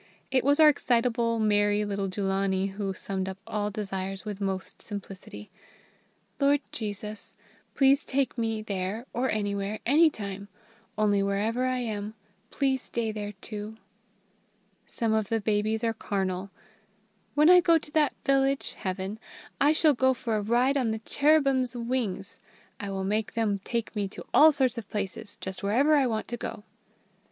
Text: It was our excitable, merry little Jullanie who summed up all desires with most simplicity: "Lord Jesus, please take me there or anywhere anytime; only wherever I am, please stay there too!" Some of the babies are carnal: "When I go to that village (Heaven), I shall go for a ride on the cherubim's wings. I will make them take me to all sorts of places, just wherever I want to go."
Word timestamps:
It 0.31 0.43
was 0.43 0.59
our 0.59 0.67
excitable, 0.67 1.37
merry 1.37 1.85
little 1.85 2.07
Jullanie 2.07 2.71
who 2.71 2.91
summed 2.95 3.29
up 3.29 3.37
all 3.45 3.69
desires 3.69 4.25
with 4.25 4.41
most 4.41 4.81
simplicity: 4.81 5.51
"Lord 6.39 6.59
Jesus, 6.71 7.35
please 7.75 8.03
take 8.03 8.35
me 8.35 8.63
there 8.63 9.05
or 9.13 9.29
anywhere 9.29 9.77
anytime; 9.85 10.47
only 10.97 11.21
wherever 11.21 11.65
I 11.67 11.77
am, 11.77 12.15
please 12.49 12.81
stay 12.81 13.11
there 13.11 13.33
too!" 13.41 13.77
Some 14.87 15.13
of 15.13 15.29
the 15.29 15.39
babies 15.39 15.83
are 15.83 15.93
carnal: 15.93 16.49
"When 17.35 17.47
I 17.47 17.61
go 17.61 17.77
to 17.77 17.91
that 17.91 18.15
village 18.25 18.73
(Heaven), 18.73 19.19
I 19.59 19.71
shall 19.71 19.93
go 19.93 20.15
for 20.15 20.35
a 20.35 20.41
ride 20.41 20.77
on 20.77 20.89
the 20.89 20.97
cherubim's 21.05 21.75
wings. 21.77 22.39
I 22.79 22.89
will 22.89 23.03
make 23.03 23.33
them 23.35 23.59
take 23.63 23.95
me 23.95 24.07
to 24.07 24.25
all 24.33 24.51
sorts 24.51 24.79
of 24.79 24.89
places, 24.89 25.35
just 25.35 25.61
wherever 25.61 25.95
I 25.95 26.07
want 26.07 26.27
to 26.29 26.37
go." 26.37 26.63